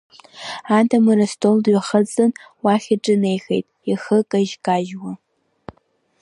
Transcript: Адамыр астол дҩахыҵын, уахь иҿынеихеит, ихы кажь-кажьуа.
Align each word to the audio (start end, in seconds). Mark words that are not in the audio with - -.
Адамыр 0.77 1.19
астол 1.25 1.57
дҩахыҵын, 1.63 2.31
уахь 2.63 2.87
иҿынеихеит, 2.95 3.65
ихы 3.91 4.17
кажь-кажьуа. 4.31 5.11